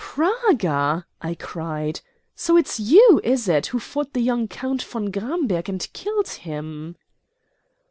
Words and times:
"Praga!" 0.03 1.05
I 1.21 1.35
cried. 1.35 2.01
"So 2.33 2.57
it's 2.57 2.79
you, 2.79 3.21
is 3.23 3.47
it, 3.47 3.67
who 3.67 3.77
fought 3.77 4.13
the 4.13 4.19
young 4.21 4.47
Count 4.47 4.81
von 4.81 5.11
Gramberg 5.11 5.69
and 5.69 5.87
killed 5.93 6.29
him?" 6.29 6.95